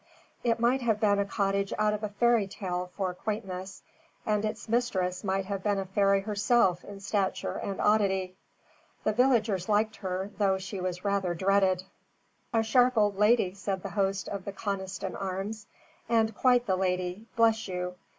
It 0.43 0.59
might 0.59 0.81
have 0.81 0.99
been 0.99 1.19
a 1.19 1.25
cottage 1.25 1.71
out 1.77 1.93
of 1.93 2.01
a 2.01 2.09
fairy 2.09 2.47
tale 2.47 2.89
for 2.95 3.13
quaintness; 3.13 3.83
and 4.25 4.43
its 4.43 4.67
mistress 4.67 5.23
might 5.23 5.45
have 5.45 5.61
been 5.61 5.77
a 5.77 5.85
fairy 5.85 6.21
herself 6.21 6.83
in 6.83 6.99
stature 6.99 7.53
and 7.59 7.79
oddity. 7.79 8.35
The 9.03 9.13
villagers 9.13 9.69
liked 9.69 9.97
her, 9.97 10.31
though 10.39 10.57
she 10.57 10.81
was 10.81 11.05
rather 11.05 11.35
dreaded. 11.35 11.83
"A 12.51 12.63
sharp 12.63 12.97
old 12.97 13.19
lady," 13.19 13.53
said 13.53 13.83
the 13.83 13.89
host 13.91 14.27
of 14.27 14.43
the 14.43 14.53
Conniston 14.53 15.15
Arms, 15.15 15.67
"and 16.09 16.33
quite 16.35 16.65
the 16.65 16.75
lady, 16.77 17.27
bless 17.35 17.67
you! 17.67 17.93